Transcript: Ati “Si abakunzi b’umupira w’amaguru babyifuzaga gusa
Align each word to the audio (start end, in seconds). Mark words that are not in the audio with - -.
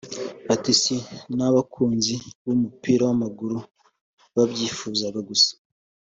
Ati 0.53 0.71
“Si 0.81 0.95
abakunzi 1.49 2.15
b’umupira 2.43 3.01
w’amaguru 3.09 3.57
babyifuzaga 4.35 5.19
gusa 5.29 5.51